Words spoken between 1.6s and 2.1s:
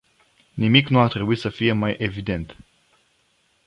mai